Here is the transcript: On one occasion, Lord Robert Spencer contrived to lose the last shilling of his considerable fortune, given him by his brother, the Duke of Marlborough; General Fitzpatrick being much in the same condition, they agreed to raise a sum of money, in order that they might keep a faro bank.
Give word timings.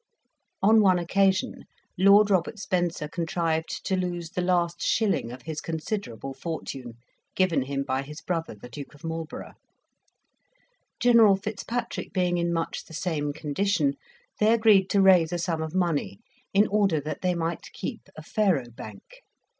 On 0.63 0.81
one 0.81 0.97
occasion, 0.97 1.65
Lord 1.95 2.31
Robert 2.31 2.57
Spencer 2.57 3.07
contrived 3.07 3.85
to 3.85 3.95
lose 3.95 4.31
the 4.31 4.41
last 4.41 4.81
shilling 4.81 5.31
of 5.31 5.43
his 5.43 5.61
considerable 5.61 6.33
fortune, 6.33 6.93
given 7.35 7.61
him 7.61 7.83
by 7.83 8.01
his 8.01 8.19
brother, 8.19 8.55
the 8.55 8.67
Duke 8.67 8.95
of 8.95 9.03
Marlborough; 9.03 9.53
General 10.99 11.35
Fitzpatrick 11.35 12.13
being 12.13 12.51
much 12.51 12.79
in 12.79 12.85
the 12.87 12.95
same 12.95 13.31
condition, 13.31 13.93
they 14.39 14.51
agreed 14.51 14.89
to 14.89 15.03
raise 15.03 15.31
a 15.31 15.37
sum 15.37 15.61
of 15.61 15.75
money, 15.75 16.17
in 16.51 16.65
order 16.65 16.99
that 16.99 17.21
they 17.21 17.35
might 17.35 17.71
keep 17.71 18.09
a 18.15 18.23
faro 18.23 18.71
bank. 18.71 19.03